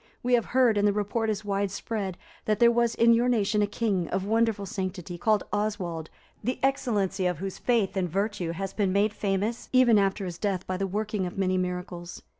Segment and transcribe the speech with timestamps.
[0.23, 3.67] We have heard, and the report is widespread, that there was in your nation a
[3.67, 6.09] king, of wonderful sanctity, called Oswald,
[6.43, 10.65] the excellency of whose faith and virtue has been made famous even after his death
[10.65, 12.23] by the working of many miracles.